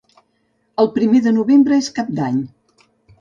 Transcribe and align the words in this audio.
El 0.83 0.87
primer 0.95 1.21
de 1.27 1.33
novembre 1.35 1.77
és 1.83 1.91
Cap 1.99 2.09
d'Any. 2.21 2.41